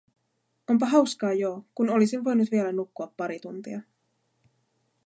Onpa 0.69 0.85
hauskaa 0.89 1.33
joo, 1.33 1.65
kun 1.75 1.89
olisin 1.89 2.23
voinut 2.23 2.51
vielä 2.51 2.71
nukkua 2.71 3.13
pari 3.17 3.39
tuntia. 3.39 3.81